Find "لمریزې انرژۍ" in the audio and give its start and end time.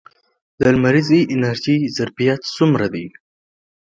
0.75-1.79